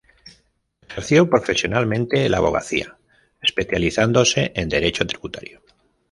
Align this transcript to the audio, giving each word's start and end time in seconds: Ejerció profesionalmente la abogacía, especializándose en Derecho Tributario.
Ejerció 0.89 1.29
profesionalmente 1.29 2.27
la 2.27 2.37
abogacía, 2.39 2.97
especializándose 3.39 4.51
en 4.55 4.67
Derecho 4.67 5.05
Tributario. 5.05 5.61